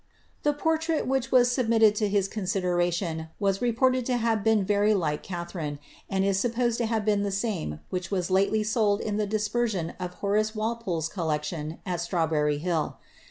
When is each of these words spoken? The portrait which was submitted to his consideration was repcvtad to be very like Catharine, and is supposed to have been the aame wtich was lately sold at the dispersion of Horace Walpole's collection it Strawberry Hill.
The 0.41 0.53
portrait 0.55 1.05
which 1.05 1.31
was 1.31 1.51
submitted 1.51 1.93
to 1.97 2.07
his 2.09 2.27
consideration 2.27 3.27
was 3.39 3.59
repcvtad 3.59 4.03
to 4.05 4.43
be 4.55 4.61
very 4.63 4.95
like 4.95 5.21
Catharine, 5.21 5.77
and 6.09 6.25
is 6.25 6.39
supposed 6.39 6.79
to 6.79 6.87
have 6.87 7.05
been 7.05 7.21
the 7.21 7.29
aame 7.29 7.81
wtich 7.93 8.09
was 8.09 8.31
lately 8.31 8.63
sold 8.63 9.01
at 9.01 9.17
the 9.17 9.27
dispersion 9.27 9.93
of 9.99 10.15
Horace 10.15 10.55
Walpole's 10.55 11.07
collection 11.07 11.77
it 11.85 11.99
Strawberry 11.99 12.57
Hill. 12.57 12.97